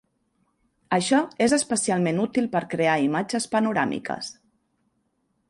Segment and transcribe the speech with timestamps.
[0.95, 4.35] Això és especialment útil per crear imatges panoràmiques.